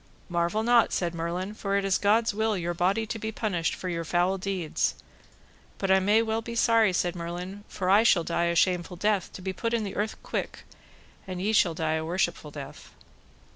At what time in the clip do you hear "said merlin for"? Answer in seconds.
0.91-1.77, 6.91-7.87